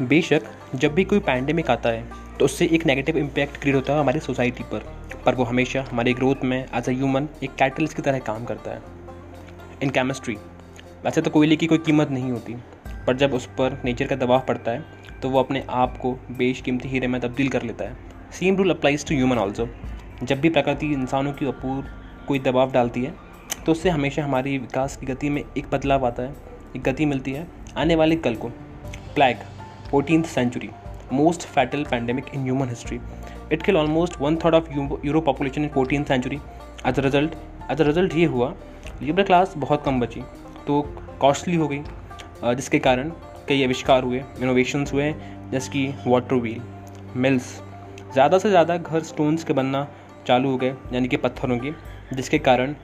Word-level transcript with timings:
बेशक, 0.00 0.42
जब 0.74 0.94
भी 0.94 1.04
कोई 1.04 1.18
पैंडेमिक 1.20 1.70
आता 1.70 1.88
है 1.88 2.04
तो 2.38 2.44
उससे 2.44 2.66
एक 2.66 2.84
नेगेटिव 2.86 3.16
इम्पैक्ट 3.18 3.56
क्रिएट 3.56 3.76
होता 3.76 3.92
है 3.92 4.00
हमारी 4.00 4.20
सोसाइटी 4.20 4.64
पर। 4.64 4.84
पर 5.24 5.34
वो 5.34 5.44
हमेशा 5.44 5.84
हमारे 5.90 6.12
ग्रोथ 6.14 6.44
में 6.44 6.58
एज 6.58 6.88
अ 6.88 6.92
ह्यूमन 6.92 7.28
एक 7.44 7.54
कैटलिस्ट 7.54 7.96
की 7.96 8.02
तरह 8.02 8.18
काम 8.18 8.44
करता 8.44 8.70
है। 8.70 8.82
इन 9.82 9.90
केमिस्ट्री 9.90 10.36
वैसे 11.04 11.22
तो 11.22 11.30
कोयले 11.30 11.56
की 11.56 11.66
कोई 11.66 11.78
कीमत 11.78 12.10
नहीं 12.10 12.30
होती, 12.30 12.54
पर 13.06 13.16
जब 13.16 13.34
उस 13.34 13.46
पर 13.58 13.80
नेचर 13.84 14.06
का 14.06 14.16
दबाव 14.16 14.44
पड़ता 14.48 14.70
है 14.70 14.84
तो 15.22 15.30
वो 15.30 15.38
अपने 15.38 15.64
आप 15.70 15.96
को 15.98 16.12
बेशकीमती 16.30 16.88
हीरे 16.88 17.06
में 17.06 17.20
तब्दील 17.20 17.48
कर 17.48 17.62
लेता 17.62 17.84
है। 17.84 17.96
Same 18.32 18.56
rule 18.56 18.70
applies 18.70 19.06
to 19.08 19.14
human 19.14 19.38
also 19.38 19.68
जब 20.22 20.40
भी 20.40 20.48
प्रकृति 20.50 20.92
इंसानों 20.92 21.32
के 21.32 21.46
ऊपर 21.46 21.90
कोई 22.28 22.38
दबाव 22.38 22.72
डालती 22.72 23.04
है 23.04 23.14
तो 23.66 23.72
उससे 23.72 23.90
हमेशा 23.90 24.24
हमारी 24.24 24.56
विकास 24.58 24.96
की 24.96 25.06
गति 25.06 25.28
में 25.30 25.42
एक 25.42 25.70
बदलाव 25.72 26.06
आता 26.06 26.22
है, 26.22 26.34
एक 26.76 26.82
गति 26.82 27.06
मिलती 27.06 27.32
है, 27.32 27.46
आने 27.76 27.94
वाले 27.96 28.16
कल 28.16 28.34
को। 28.34 28.48
Plague 29.14 29.36
fourteen 29.90 30.22
century 30.34 30.70
most 31.12 31.42
fatal 31.48 31.84
pandemic 31.90 32.34
in 32.34 32.42
human 32.42 32.68
history 32.68 33.00
it 33.52 33.62
kill 33.62 33.76
almost 33.76 34.20
one 34.20 34.36
third 34.36 34.54
of 34.54 34.72
Euro 35.06 35.20
population 35.20 35.62
in 35.62 35.68
fourteen 35.74 36.04
century 36.04 36.40
as 36.86 36.98
a 36.98 37.02
result 37.02 37.34
as 37.70 37.80
a 37.80 37.84
result 37.84 38.14
ये 38.14 38.24
हुआ 38.24 38.54
लिबरल 39.02 39.24
क्लास 39.24 39.54
बहुत 39.56 39.84
कम 39.84 40.00
बची 40.00 40.22
तो 40.66 40.80
कॉस्टली 41.20 41.56
हो 41.56 41.68
गई 41.68 42.54
जिसके 42.54 42.78
कारण 42.78 43.12
कई 43.48 43.64
आविष्कार 43.64 44.02
हुए 44.02 44.22
इनोवेशंस 44.40 44.92
हुए, 44.92 45.12
जैसे 45.50 45.70
कि 45.72 45.86
वाटर 46.06 46.34
व्हील 46.36 46.60
मिल्स 47.16 47.54
ज़्यादा 48.12 48.38
से 48.38 48.48
ज़्यादा 48.50 48.76
घर 48.76 49.02
स्टोन्स 49.02 49.44
के 49.44 49.52
बनना 49.52 49.86
चालू 50.26 50.50
हो 50.50 50.56
गए, 50.56 50.74
यानी 50.92 51.08
कि 51.08 51.16
पत्थरों 51.16 51.58
के, 51.58 51.70
जिसके 52.12 52.38
कारण 52.38 52.74